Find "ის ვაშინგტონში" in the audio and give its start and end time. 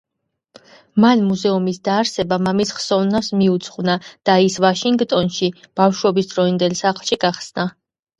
4.47-5.51